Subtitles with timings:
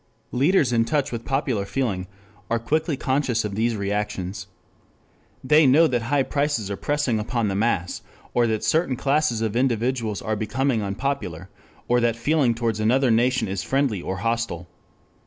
[0.31, 2.07] Leaders in touch with popular feeling
[2.49, 4.47] are quickly conscious of these reactions.
[5.43, 8.01] They know that high prices are pressing upon the mass,
[8.33, 11.51] or that certain classes of individuals are becoming unpopular,
[11.87, 14.67] or that feeling towards another nation is friendly or hostile.